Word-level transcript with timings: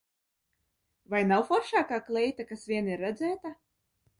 Vai 1.13 1.21
nav 1.27 1.45
foršākā 1.51 1.99
kleita, 2.09 2.49
kas 2.53 2.67
vien 2.73 2.91
ir 2.95 3.07
redzēta? 3.09 3.57